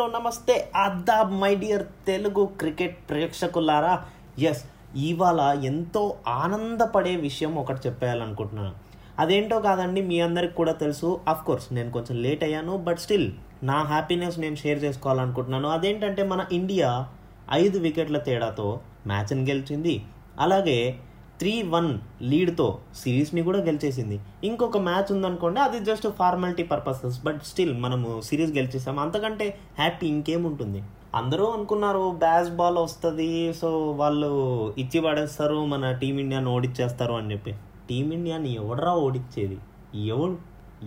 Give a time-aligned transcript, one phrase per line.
[0.00, 0.70] Hello నమస్తే.
[0.76, 4.04] అద్దాబ్ my dear Telugu cricket ప్రేక్షకులారా.
[4.38, 4.64] ఎస్
[4.96, 8.72] ఇవాళ ఎంతో ఆనందపడే విషయం ఒకటి చెప్పేయాలనుకుంటున్నాను.
[9.18, 11.20] అదేంటో కాదండి మీ అందరికి కూడా తెలుసు.
[11.28, 13.32] అఫ్ కోర్స్ నేను కొంచెం లేట్ అయ్యాను బట్ స్టిల్
[13.62, 15.68] నా హ్యాపీనెస్ నేను షేర్ చేసుకోవాలనుకుంటున్నాను.
[15.68, 17.08] అదేంటంటే మన ఇండియా
[17.52, 20.04] ఐదు వికెట్ల తేడాతో మ్యాచ్ని గెలిచింది.
[20.40, 20.98] అలాగే
[21.40, 24.20] త్రీ వన్ లీడ్తో సిరీస్ని కూడా గెలిచేసింది.
[24.44, 30.82] ఇంకొక మ్యాచ్ ఉందనుకోండి అది just formality purposes but still మనము సిరీస్ గెలిచేసాం అంతకంటే హ్యాపీ ఇంకేముంటుంది?
[31.14, 34.30] అందరూ అనుకున్నారు బ్యాస్ బాల్ వస్తుంది సో వాళ్ళు
[34.78, 37.52] ఇచ్చి పడేస్తారు మన టీమిండియాని ఓడిచ్చేస్తారు అని చెప్పి.
[37.90, 39.58] టీమిండియాని ఎవడరా ఓడిచ్చేది?
[40.06, 40.38] ఎవడు?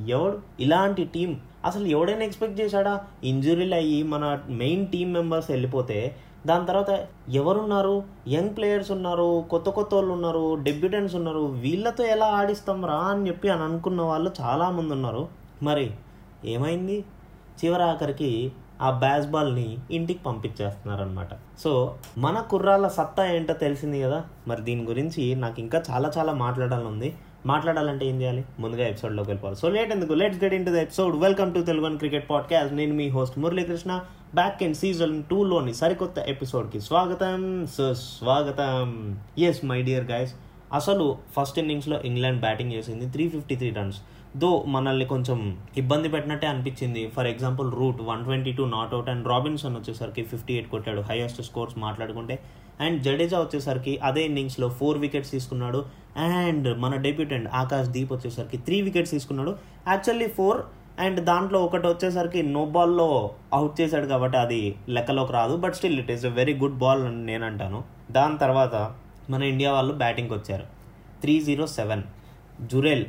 [0.07, 0.39] ఎవడు?
[0.59, 3.01] ఇలాంటి టీం అసలు ఎవడైనా ఎక్స్పెక్ట్ చేశాడా?
[3.23, 8.03] ఇంజురీలు అయ్యి మన మెయిన్ టీం మెంబర్స్ వెళ్ళిపోతే దాని తర్వాత ఎవరున్నారు?
[8.27, 11.39] యంగ్ ప్లేయర్స్ ఉన్నారు కొత్త కొత్త వాళ్ళు ఉన్నారు డెబ్యూటెంట్స్ ఉన్నారు.
[11.39, 15.27] వీళ్ళతో ఎలా ఆడిస్తాం రా అని చెప్పి అని అనుకున్న వాళ్ళు చాలామంది ఉన్నారు.
[15.63, 15.91] మరి
[16.45, 17.05] ఏమైంది?
[17.65, 21.27] చివరి ఆఖరికి ఆ బ్యాస్ బాల్ని ఇంటికి పంపించేస్తున్నారనమాట
[21.59, 24.23] సో మన కుర్రాళ్ళ సత్తా ఏంటో తెలిసింది కదా?
[24.47, 27.15] మరి దీని గురించి నాకు ఇంకా చాలా చాలా మాట్లాడాలని ఉంది.
[27.45, 28.45] మాట్లాడాలంటే ఏం చేయాలి?
[28.59, 29.57] ముందుగా ఎపిసోడ్లోకి వెళ్ళిపోవాలి.
[29.57, 30.13] సో లేట్ ఎందుకు?
[30.13, 34.01] Let's get into the episode welcome to Telugu cricket podcast నేను మీ host Muralikrishna.
[34.35, 38.87] Back in season టూలోని సరికొత్త ఎపిసోడ్కి స్వాగతం సుస్వాగతం
[39.39, 40.33] ఎస్ మై డియర్ గైస్
[40.73, 43.99] అసలు ఫస్ట్ ఇన్నింగ్స్లో ఇంగ్లాండ్ బ్యాటింగ్ చేసింది three fifty three runs
[44.37, 47.07] though మనల్ని కొంచెం ఇబ్బంది పెట్టినట్టే అనిపించింది.
[47.07, 51.01] For example Root one twenty two not out and Robinson వచ్చేసరికి ఫిఫ్టీ ఎయిట్ కొట్టాడు.
[51.01, 52.39] హైయెస్ట్ స్కోర్స్ మాట్లాడుకుంటే.
[52.79, 55.85] అండ్ జడేజా వచ్చేసరికి అదే ఇన్నింగ్స్లో ఫోర్ వికెట్స్ తీసుకున్నాడు.
[56.17, 59.55] అండ్ మన డెబ్యూటెంట్ ఆకాష్ దీప్ వచ్చేసరికి త్రీ వికెట్స్ తీసుకున్నాడు.
[59.87, 60.61] యాక్చువల్లీ ఫోర్
[60.99, 66.11] అండ్ దాంట్లో ఒకటి వచ్చేసరికి నో బాల్లో అవుట్ చేశాడు కాబట్టి అది లెక్కలోకి రాదు but still it
[66.11, 67.83] is a very good ball అని నేను అంటాను.
[68.11, 68.95] దాని తర్వాత
[69.29, 70.63] మన ఇండియా వాళ్ళు బ్యాటింగ్కి వచ్చారు.
[71.21, 72.03] Three zero seven.
[72.61, 73.05] Jurel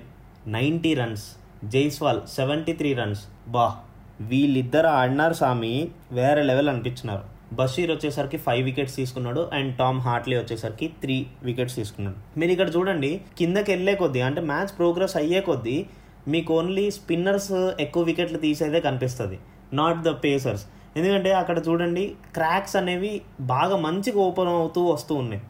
[0.46, 1.24] ninety runs.
[1.64, 3.22] Jaiswal seventy three runs.
[3.48, 3.76] బా
[4.20, 7.34] వీళ్ళిద్దరు ఆడినారు స్వామి వేరే లెవెల్ అనిపించినారు.
[7.54, 12.38] బషీర్ వచ్చేసరికి ఫైవ్ వికెట్స్ తీసుకున్నాడు అండ్ టామ్ హార్ట్లీ వచ్చేసరికి త్రీ వికెట్స్ తీసుకున్నాడు.
[12.38, 15.86] మీరు ఇక్కడ చూడండి కిందకి వెళ్ళే కొద్దీ అంటే మ్యాచ్ ప్రోగ్రెస్ అయ్యే కొద్దీ
[16.32, 17.52] మీకు ఓన్లీ స్పిన్నర్స్
[17.84, 19.36] ఎక్కువ వికెట్లు తీసేదే కనిపిస్తుంది
[19.80, 20.64] నాట్ ద పేసర్స్
[20.98, 22.04] ఎందుకంటే అక్కడ చూడండి
[22.36, 23.12] క్రాక్స్ అనేవి
[23.52, 25.42] బాగా మంచిగా ఓపెన్ అవుతూ వస్తూ ఉన్నాయి.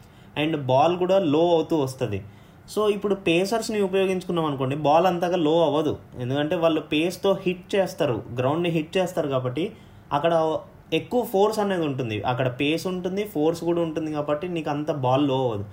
[0.43, 2.19] అండ్ బాల్ కూడా లో అవుతూ వస్తుంది.
[2.73, 5.93] సో ఇప్పుడు పేసర్స్ని ఉపయోగించుకున్నాం అనుకోండి బాల్ అంతగా లో అవ్వదు.
[6.23, 9.65] ఎందుకంటే వాళ్ళు పేస్తో హిట్ చేస్తారు గ్రౌండ్ని హిట్ చేస్తారు కాబట్టి
[10.17, 10.33] అక్కడ
[10.99, 12.17] ఎక్కువ ఫోర్స్ అనేది ఉంటుంది.
[12.31, 15.67] అక్కడ పేస్ ఉంటుంది ఫోర్స్ కూడా ఉంటుంది కాబట్టి నీకు అంత బాల్లో అవ్వదు.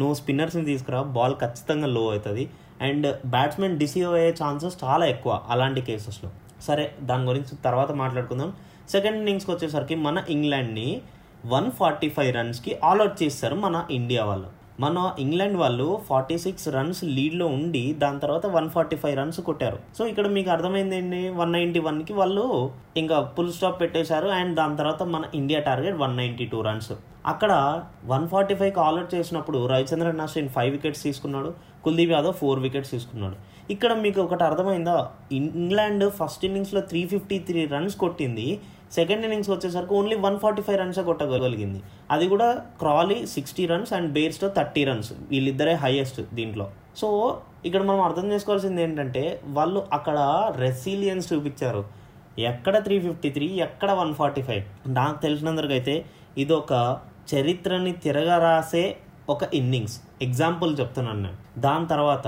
[0.00, 2.44] నువ్వు స్పిన్నర్స్ని తీసుకురా బాల్ ఖచ్చితంగా లో అవుతుంది.
[2.82, 6.30] అండ్ బ్యాట్స్మెన్ డిసీవ్ అయ్యే ఛాన్సెస్ చాలా ఎక్కువ అలాంటి కేసెస్లో.
[6.62, 8.52] సరే దాని గురించి తర్వాత మాట్లాడుకుందాం.
[8.88, 11.00] సెకండ్ ఇన్నింగ్స్కి వచ్చేసరికి మన ఇంగ్లాండ్ని
[11.46, 14.58] వన్ ఫార్టీ ఫైవ్ రన్స్కి ఆల్అవుట్ చేస్తారు మన ఇండియా వాళ్ళు.
[14.80, 19.78] మన ఇంగ్లాండ్ వాళ్ళు ఫార్టీ సిక్స్ రన్స్ లీడ్లో ఉండి దాని తర్వాత వన్ ఫార్టీ ఫైవ్ రన్స్ కొట్టారు.
[19.98, 21.28] సో ఇక్కడ మీకు అర్థమైంది ఏంటి?
[21.28, 26.16] వన్ నైంటీ వన్కి వాళ్ళు ఇంకా ఫుల్ స్టాప్ పెట్టేశారు అండ్ దాని తర్వాత మన India target one
[26.16, 26.92] ninety two runs.
[27.26, 31.54] అక్కడ వన్ ఫార్టీ ఫైవ్కి ఆల్అౌట్ చేసినప్పుడు రవిచంద్రన్ అశ్విన్ ఫైవ్ వికెట్స్ తీసుకున్నాడు.
[31.84, 33.36] కుల్దీప్ యాదవ్ ఫోర్ వికెట్స్ తీసుకున్నాడు.
[33.74, 34.96] ఇక్కడ మీకు ఒకటి అర్థమైందా?
[35.38, 38.48] ఇంగ్లాండ్ ఫస్ట్ ఇన్నింగ్స్లో త్రీ ఫిఫ్టీ త్రీ రన్స్ కొట్టింది.
[38.96, 41.80] సెకండ్ ఇన్నింగ్స్ వచ్చేసరికి ఓన్లీ వన్ ఫార్టీ ఫైవ్ రన్సే కొట్టగలిగింది.
[42.14, 42.46] అది కూడా
[42.80, 45.12] Crawley sixty runs and Bairstow thirty runs.
[45.32, 46.66] వీళ్ళిద్దరే హైయెస్ట్ దీంట్లో.
[47.00, 47.08] సో
[47.64, 50.18] ఇక్కడ మనం అర్థం చేసుకోవాల్సింది ఏంటంటే వాళ్ళు అక్కడ
[50.56, 51.82] రెసిలియన్స్ చూపించారు.
[52.38, 54.64] ఎక్కడ త్రీ ఫిఫ్టీ త్రీ ఎక్కడ వన్ ఫార్టీ ఫైవ్?
[54.98, 55.94] నాకు తెలిసినందుకైతే
[56.38, 56.72] ఇది ఒక
[57.34, 58.96] చరిత్రని తిరగరాసే
[59.32, 62.26] ఒక ఇన్నింగ్స్ ఎగ్జాంపుల్ చెప్తున్నాను నేను దాని తర్వాత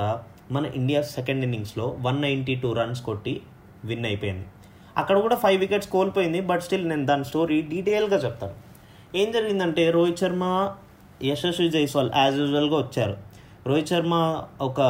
[0.53, 3.41] మన ఇండియా సెకండ్ ఇన్నింగ్స్లో వన్ నైంటీ టూ రన్స్ కొట్టి
[3.85, 4.47] విన్ అయిపోయింది.
[4.97, 8.57] అక్కడ కూడా ఫైవ్ వికెట్స్ కోల్పోయింది బట్ స్టిల్ నేను దాని స్టోరీ డీటెయిల్గా చెప్తాను.
[9.17, 10.45] ఏం జరిగిందంటే రోహిత్ శర్మ
[11.23, 13.17] యశస్వి జైస్వాల్ యాజ్ యూజువల్గా వచ్చారు.
[13.67, 14.15] రోహిత్ శర్మ
[14.61, 14.81] ఒక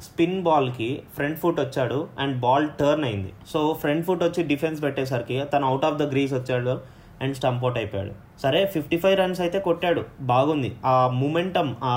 [0.00, 3.32] స్పిన్ బాల్కి ఫ్రంట్ ఫుట్ వచ్చాడు అండ్ బాల్ టర్న్ అయింది.
[3.52, 6.95] సో ఫ్రంట్ ఫుట్ వచ్చి డిఫెన్స్ పెట్టేసరికి తను అవుట్ ఆఫ్ ద గ్రీస్ వచ్చాడు.
[7.22, 8.14] అండ్ స్టంప్ అవుట్ అయిపోయాడు.
[8.42, 10.02] సరే ఫిఫ్టీ ఫైవ్ రన్స్ అయితే కొట్టాడు.
[10.32, 10.70] బాగుంది.
[10.92, 11.94] ఆ మూమెంటం ఆ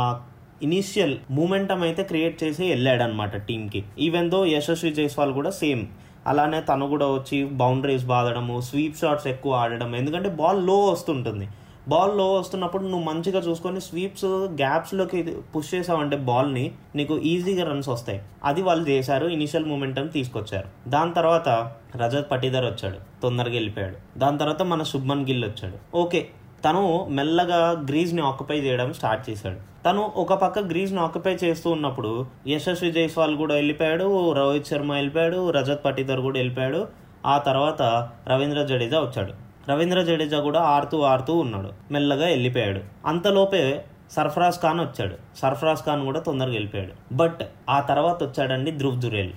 [0.67, 5.83] ఇనీషియల్ మూమెంటం అయితే క్రియేట్ చేసి వెళ్ళాడు అనమాట టీంకి ఈవెన్ దో యశస్వి జైస్వాల్ కూడా సేమ్
[6.27, 11.45] అలానే తను కూడా వచ్చి బౌండరీస్ బాదడము స్వీప్ షాట్స్ ఎక్కువ ఆడడం ఎందుకంటే బాల్లో వస్తుంటుంది.
[11.87, 15.23] బాల్లో వస్తున్నప్పుడు నువ్వు మంచిగా చూసుకొని స్వీప్స్ గ్యాప్స్లోకి
[15.55, 18.21] పుష్ చేసావంటే బాల్ని నీకు ఈజీగా రన్స్ వస్తాయి.
[18.43, 20.89] అది వాళ్ళు చేశారు ఇనిషియల్ మూమెంటం తీసుకొచ్చారు.
[20.89, 24.19] దాని తర్వాత రజత్ పటీదర్ వచ్చాడు తొందరగా వెళ్ళిపోయాడు.
[24.19, 25.97] దాని తర్వాత మన శుభ్మన్ గిల్ వచ్చాడు.
[25.97, 26.27] ఓకే
[26.65, 29.83] తను మెల్లగా గ్రీజ్ని ఆక్యుపై చేయడం స్టార్ట్ చేశాడు.
[29.83, 35.85] తను ఒక పక్క గ్రీజ్ని ఆక్యుపై చేస్తూ ఉన్నప్పుడు యశస్వి జైస్వాల్ కూడా వెళ్ళిపోయాడు రోహిత్ శర్మ వెళ్ళిపోయాడు రజత్
[35.85, 36.87] పటీదర్ కూడా వెళ్ళిపోయాడు.
[37.25, 39.48] ఆ తర్వాత రవీంద్ర జడేజా వచ్చాడు.
[39.69, 41.69] రవీంద్ర జడేజా కూడా ఆడుతూ ఆడుతూ ఉన్నాడు.
[41.91, 42.81] మెల్లగా వెళ్ళిపోయాడు.
[43.05, 45.15] అంతలోపే సర్ఫరాజ్ ఖాన్ వచ్చాడు.
[45.37, 47.15] సర్ఫరాజ్ ఖాన్ కూడా తొందరగా వెళ్ళిపోయాడు.
[47.15, 47.39] బట్
[47.69, 49.31] ఆ తర్వాత వచ్చాడండి ధ్రువ్ దురేల్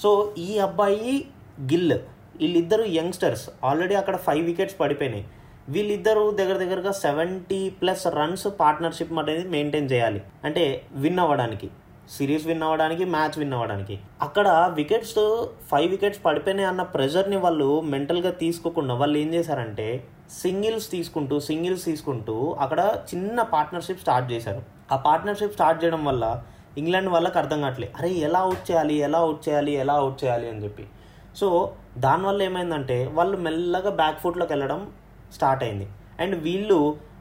[0.00, 1.24] సో ఈ అబ్బాయి
[1.60, 1.92] గిల్
[2.40, 3.50] వీళ్ళిద్దరు యంగ్స్టర్స్.
[3.64, 5.24] ఆల్రెడీ అక్కడ ఫైవ్ వికెట్స్ పడిపోయినాయి.
[5.68, 10.22] వీళ్ళిద్దరూ దగ్గర దగ్గరగా సెవెంటీ ప్లస్ రన్స్ పార్ట్నర్షిప్ అనేది మెయింటైన్ చేయాలి.
[10.44, 11.70] అంటే విన్ అవ్వడానికి.
[12.16, 13.98] సిరీస్ విన్ అవ్వడానికి మ్యాచ్ విన్ అవ్వడానికి.
[14.22, 15.14] అక్కడ వికెట్స్
[15.70, 20.04] ఫైవ్ వికెట్స్ పడిపోయినాయి అన్న ప్రెషర్ని వాళ్ళు మెంటల్గా తీసుకోకుండా వాళ్ళు ఏం చేశారంటే
[20.42, 22.80] సింగిల్స్ తీసుకుంటూ సింగిల్స్ తీసుకుంటూ అక్కడ
[23.14, 24.62] చిన్న పార్ట్నర్షిప్ స్టార్ట్ చేశారు.
[24.92, 26.42] ఆ పార్ట్నర్షిప్ స్టార్ట్ చేయడం వల్ల
[26.78, 27.92] ఇంగ్లాండ్ వాళ్ళకి అర్థం కావట్లేదు.
[27.98, 30.86] అరే ఎలా అవుట్ చేయాలి ఎలా అవుట్ చేయాలి ఎలా అవుట్ చేయాలి అని చెప్పి.
[31.36, 34.90] సో దానివల్ల ఏమైందంటే వాళ్ళు మెల్లగా బ్యాక్ ఫుట్లోకి వెళ్ళడం
[35.34, 35.88] స్టార్ట్ అయింది.
[36.20, 36.78] అండ్ వీళ్ళు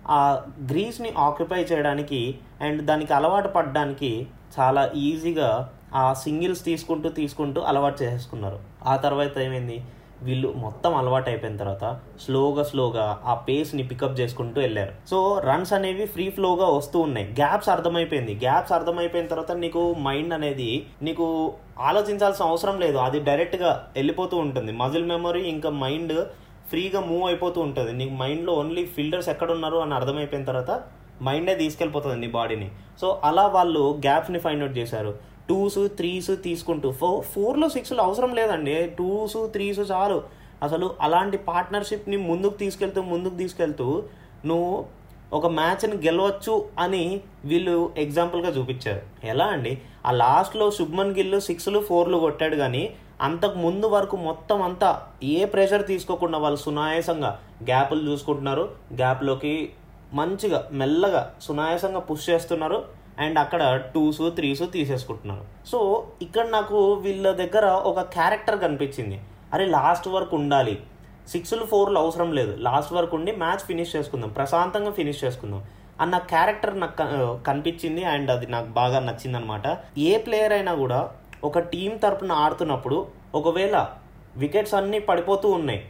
[0.09, 4.27] ఆ గ్రీస్ని ఆక్యుపై చేయడానికి అండ్ దానికి అలవాటు పడడానికి
[4.59, 8.59] చాలా ఈజీగా ఆ సింగిల్స్ తీసుకుంటూ తీసుకుంటూ అలవాటు చేసేసుకున్నారు.
[8.85, 9.83] ఆ తర్వాత ఏమైంది?
[10.21, 14.93] వీళ్ళు మొత్తం అలవాటు అయిపోయిన తర్వాత స్లోగా స్లోగా ఆ పేస్ని పికప్ చేసుకుంటూ వెళ్ళారు.
[15.09, 17.27] సో రన్స్ అనేవి ఫ్రీ ఫ్లోగా వస్తూ ఉన్నాయి.
[17.27, 18.35] గ్యాప్స్ అర్థమైపోయింది.
[18.35, 22.97] గ్యాప్స్ అర్థమైపోయిన తర్వాత నీకు మైండ్ అనేది నీకు ఆలోచించాల్సిన అవసరం లేదు.
[22.97, 24.71] అది డైరెక్ట్గా వెళ్ళిపోతూ ఉంటుంది.
[24.71, 26.25] మజిల్ మెమరీ ఇంకా మైండ్
[26.69, 27.91] ఫ్రీగా మూవ్ అయిపోతూ ఉంటుంది.
[27.93, 30.83] నీకు మైండ్లో ఓన్లీ ఫిల్టర్స్ ఎక్కడ ఉన్నారు అని అర్థమైపోయిన తర్వాత
[31.21, 32.71] మైండే తీసుకెళ్ళిపోతుంది నీ బాడీని.
[33.01, 35.13] సో అలా వాళ్ళు గ్యాప్స్ని ఫైండ్ అవుట్ చేశారు.
[35.49, 38.87] టూస్ త్రీస్ తీసుకుంటూ ఫో ఫోర్లో సిక్స్లో అవసరం లేదండి.
[38.99, 40.23] టూస్ త్రీస్ చాలు.
[40.63, 44.03] అసలు అలాంటి పార్ట్నర్షిప్ని ముందుకు తీసుకెళ్తూ ముందుకు తీసుకెళ్తూ
[44.45, 44.85] నువ్వు
[45.33, 49.01] ఒక మ్యాచ్ని గెలవచ్చు అని వీళ్ళు ఎగ్జాంపుల్గా చూపించారు.
[49.23, 49.81] ఎలా అండి?
[50.05, 55.87] ఆ లాస్ట్లో శుభ్మన్ గిల్ సిక్స్లు ఫోర్లు కొట్టాడు కానీ అంతకు ముందు వరకు మొత్తం అంతా ఏ ప్రెషర్
[55.87, 58.71] తీసుకోకుండా వాళ్ళు సునాయాసంగా గ్యాప్లు చూసుకుంటున్నారు.
[58.93, 59.69] గ్యాప్లోకి
[60.13, 62.85] మంచిగా మెల్లగా సునాయాసంగా పుష్ చేస్తున్నారు.
[63.19, 65.45] అండ్ అక్కడ టూస్ త్రీస్ తీసేసుకుంటున్నారు.
[65.67, 69.21] సో ఇక్కడ నాకు వీళ్ళ దగ్గర ఒక క్యారెక్టర్ కనిపించింది.
[69.53, 70.83] అరే లాస్ట్ వరకు ఉండాలి.
[71.27, 72.55] సిక్స్లు ఫోర్లు అవసరం లేదు.
[72.57, 74.29] లాస్ట్ వరకు ఉండి మ్యాచ్ ఫినిష్ చేసుకుందాం.
[74.29, 75.63] ప్రశాంతంగా ఫినిష్ చేసుకుందాం.
[76.01, 78.03] అన్న క్యారెక్టర్ నాకు కనిపించింది.
[78.03, 81.11] అండ్ అది నాకు బాగా నచ్చింది అనమాట ఏ ప్లేయర్ అయినా కూడా
[81.43, 83.89] ఒక టీం తరపున ఆడుతున్నప్పుడు ఒకవేళ
[84.37, 85.85] వికెట్స్ అన్నీ పడిపోతూ ఉన్నాయి.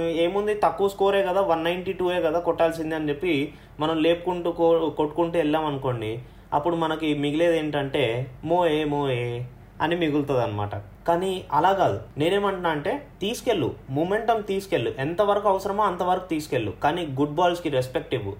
[0.00, 0.54] ఏముంది?
[0.54, 5.66] తక్కువ స్కోరే కదా వన్ నైంటీ టూయే కదా కొట్టాల్సిందే అని చెప్పి మనం లేపుకుంటూ కో కొట్టుకుంటూ వెళ్ళాం
[5.66, 6.22] అనుకోండి
[6.52, 9.48] అప్పుడు మనకి మిగిలేది ఏంటంటే మోయే మోయే
[9.82, 10.76] అని మిగులుతుంది అనమాట
[11.08, 12.00] కానీ అలా కాదు.
[12.18, 13.74] నేనేమంటున్నా అంటే తీసుకెళ్ళు.
[13.90, 14.94] మూమెంటం తీసుకెళ్ళు.
[14.98, 16.70] ఎంతవరకు అవసరమో అంతవరకు తీసుకెళ్ళు.
[16.70, 18.36] కానీ గుడ్ బాల్స్కి రెస్పెక్ట్ ఇవ్వు.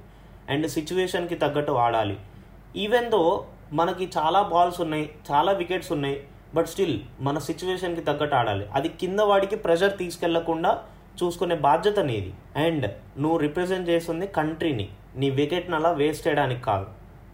[0.51, 2.17] అండ్ సిచ్యువేషన్కి తగ్గట్టు ఆడాలి.
[2.77, 8.67] ఈవెన్ దో మనకి చాలా బాల్స్ ఉన్నాయి చాలా వికెట్స్ ఉన్నాయి బట్ స్టిల్ మన సిచ్యువేషన్కి తగ్గట్టు ఆడాలి.
[8.73, 10.83] అది కింద వాడికి ప్రెషర్ తీసుకెళ్ళకుండా
[11.23, 12.35] చూసుకునే బాధ్యత నీది.
[12.57, 15.31] అండ్ నువ్వు రిప్రజెంట్ చేస్తుంది కంట్రీని నీ.
[15.31, 16.87] వికెట్ని అలా వేస్ట్ చేయడానికి కాదు.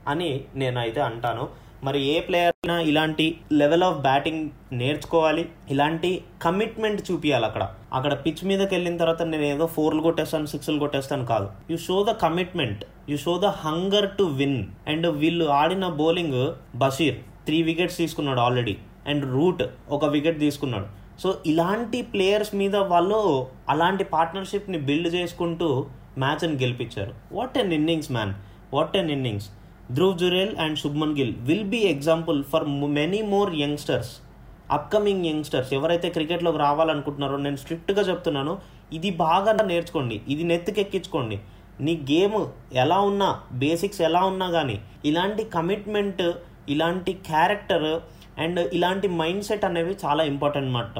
[0.08, 1.48] అని నేనైతే అంటాను.
[1.84, 5.49] మరి ఏ ప్లేయర్ అయినా ఇలాంటి లెవెల్ ఆఫ్ బ్యాటింగ్ నేర్చుకోవాలి.
[5.70, 7.69] ఇలాంటి కమిట్మెంట్ చూపించాలి అక్కడ.
[7.93, 11.50] అక్కడ పిచ్ మీదకి వెళ్ళిన తర్వాత నేను ఏదో ఫోర్లు కొట్టేస్తాను సిక్స్లు కొట్టేస్తాను కాదు.
[11.70, 17.17] You show the commitment you show the hunger to win and వీళ్ళు ఆడిన బౌలింగ్ బషీర్
[17.46, 18.76] త్రీ వికెట్స్ తీసుకున్నాడు ఆల్రెడీ
[19.06, 20.87] అండ్ రూట్ ఒక వికెట్ తీసుకున్నాడు.
[21.20, 25.87] సో ఇలాంటి ప్లేయర్స్ మీద వాళ్ళు అలాంటి పార్ట్నర్షిప్ని బిల్డ్ చేసుకుంటూ
[26.19, 27.14] మ్యాచ్ని గెలిపించారు.
[27.32, 28.34] What an innings man
[28.75, 29.49] what an innings
[29.92, 34.20] Dhruv Jurel and Shubman Gill will be example for many more youngsters
[34.70, 38.58] upcoming youngsters ఎవరైతే క్రికెట్లోకి రావాలనుకుంటున్నారో నేను స్ట్రిక్ట్గా చెప్తున్నాను
[38.92, 41.40] ఇది బాగా నేర్చుకోండి ఇది నెత్తికెక్కించుకోండి.
[41.80, 46.22] నీ గేమ్ ఎలా ఉన్నా బేసిక్స్ ఎలా ఉన్నా కానీ ఇలాంటి కమిట్మెంట్
[46.68, 48.00] ఇలాంటి క్యారెక్టర్
[48.38, 50.99] అండ్ ఇలాంటి మైండ్ సెట్ అనేవి చాలా ఇంపార్టెంట్ అనమాట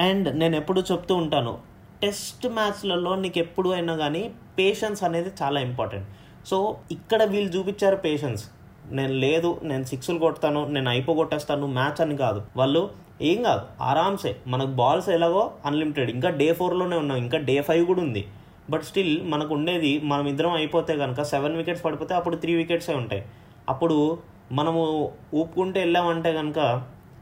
[0.00, 1.58] అండ్ నేను ఎప్పుడు చెప్తూ ఉంటాను
[2.02, 6.08] టెస్ట్ మ్యాచ్లలో నీకు ఎప్పుడు అయినా కానీ పేషెన్స్ అనేది చాలా ఇంపార్టెంట్
[6.46, 8.44] సో ఇక్కడ వీళ్ళు చూపించారు పేషెన్స్
[8.92, 12.42] నేను లేదు నేను సిక్స్లు కొడతాను నేను అయిపో కొట్టేస్తాను మ్యాచ్ అని కాదు.
[12.56, 12.90] వాళ్ళు
[13.22, 18.00] ఏం కాదు ఆరామ్సే మనకు బాల్స్ ఎలాగో అన్లిమిటెడ్ ఇంకా డే ఫోర్లోనే ఉన్నాం ఇంకా డే ఫైవ్ కూడా
[18.00, 18.26] ఉంది.
[18.70, 23.22] బట్ స్టిల్ మనకు ఉండేది మనం ఇద్దరం అయిపోతే కనుక సెవెన్ వికెట్స్ పడిపోతే అప్పుడు త్రీ వికెట్సే ఉంటాయి.
[23.68, 24.18] అప్పుడు
[24.52, 26.58] మనము ఊపుకుంటూ వెళ్ళామంటే కనుక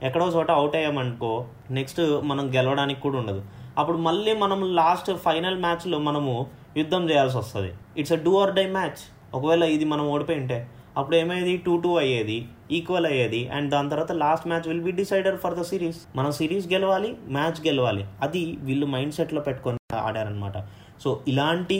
[0.02, 3.42] ఎక్కడో చోట అవుట్ అయ్యామనుకో నెక్స్ట్ మనం గెలవడానికి కూడా ఉండదు.
[3.78, 6.46] అప్పుడు మళ్ళీ మనం లాస్ట్ ఫైనల్ మ్యాచ్లో మనము
[6.80, 7.70] యుద్ధం చేయాల్సి వస్తుంది.
[8.00, 9.00] It's a do or die match
[9.36, 10.58] ఒకవేళ ఇది మనం ఓడిపోయి ఉంటే
[10.98, 11.54] అప్పుడు ఏమయ్యేది?
[11.66, 12.36] టూ టూ అయ్యేది
[12.76, 16.66] ఈక్వల్ అయ్యేది అండ్ దాని తర్వాత last match will be decided for the series మనం సిరీస్
[16.72, 18.04] గెలవాలి మ్యాచ్ గెలవాలి.
[18.22, 19.78] అది వీళ్ళు మైండ్ సెట్లో పెట్టుకొని
[20.08, 20.56] ఆడారనమాట
[21.02, 21.78] సో ఇలాంటి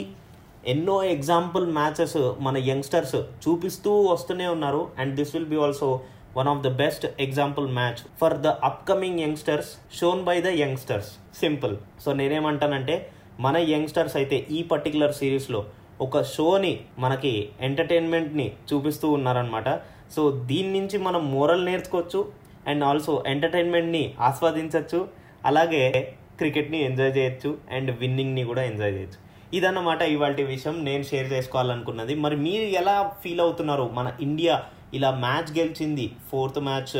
[0.73, 4.81] ఎన్నో ఎగ్జాంపుల్ మ్యాచెస్ మన యంగ్స్టర్స్ చూపిస్తూ వస్తూనే ఉన్నారు.
[4.99, 5.89] And this will be also
[6.37, 11.75] one of the best example match for the upcoming youngsters shown by the youngsters simple
[12.05, 12.95] so నేనేమంటానంటే
[13.39, 15.65] మన యంగ్స్టర్స్ అయితే ఈ పర్టికులర్ సిరీస్లో
[16.01, 19.69] ఒక షోని మనకి ఎంటర్టైన్మెంట్ని చూపిస్తూ ఉన్నారనమాట
[20.15, 22.31] సో దీని నుంచి మనం మోరల్ నేర్చుకోవచ్చు
[22.67, 25.07] అండ్ ఆల్సో ఎంటర్టైన్మెంట్ని ఆస్వాదించవచ్చు.
[25.45, 29.19] అలాగే క్రికెట్ని ఎంజాయ్ చేయొచ్చు అండ్ విన్నింగ్ని కూడా ఎంజాయ్ చేయొచ్చు.
[29.53, 30.85] ఇదన్నమాట ఇవాళ విషయం.
[30.85, 32.15] నేను షేర్ చేసుకోవాలనుకున్నది.
[32.15, 33.83] మరి మీరు ఎలా ఫీల్ అవుతున్నారు?
[33.93, 34.63] మన ఇండియా
[34.93, 36.97] ఇలా మ్యాచ్ గెలిచింది ఫోర్త్ మ్యాచ్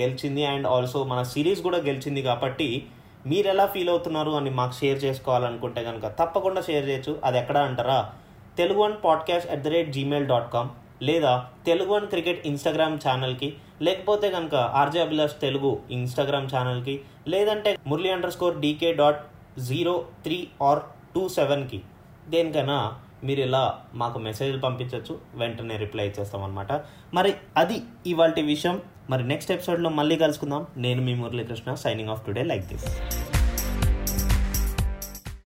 [0.00, 2.86] గెలిచింది అండ్ ఆల్సో మన సిరీస్ కూడా గెలిచింది కాబట్టి
[3.26, 7.18] మీరు ఎలా ఫీల్ అవుతున్నారు అని మాకు షేర్ చేసుకోవాలనుకుంటే కనుక తప్పకుండా షేర్ చేయొచ్చు.
[7.24, 8.12] అది ఎక్కడ అంటారా?
[8.58, 10.68] Telugu one podcast at the rate Gmail dot com
[11.02, 18.10] లేదా తెలుగు వన్ క్రికెట్ ఇన్స్టాగ్రామ్ ఛానల్కి లేకపోతే కనుక ఆర్జే అభిలాష్ తెలుగు ఇన్స్టాగ్రామ్ ఛానల్కి లేదంటే Murali
[18.30, 19.26] underscore DK dot
[19.60, 20.80] zero three R
[21.14, 21.82] two సెవెన్కి.
[22.28, 26.72] దేనికైనా మీరు ఇలా మాకు మెసేజ్లు పంపించవచ్చు వెంటనే రిప్లై ఇచ్చేస్తామన్నమాట.
[27.14, 28.82] మరి అది ఇవాళ విషయం.
[29.10, 30.66] మరి నెక్స్ట్ ఎపిసోడ్లో మళ్ళీ కలుసుకుందాం.
[30.76, 33.00] నేను మీ Muralikrishna signing off today like this